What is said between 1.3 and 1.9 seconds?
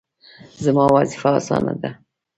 اسانه ده